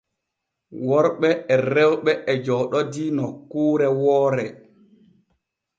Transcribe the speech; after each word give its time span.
Worɓe 0.87 1.29
e 1.53 1.55
rewɓe 1.73 2.11
e 2.31 2.33
jooɗodii 2.45 3.13
nokkure 3.17 3.87
woore. 4.01 4.45